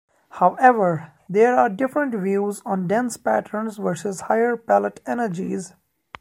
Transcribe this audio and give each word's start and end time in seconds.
However, 0.31 1.11
there 1.29 1.55
are 1.55 1.69
different 1.69 2.15
views 2.15 2.63
on 2.65 2.87
dense 2.87 3.17
patterns 3.17 3.77
versus 3.77 4.21
higher 4.21 4.57
pellet 4.57 4.99
energies. 5.05 5.75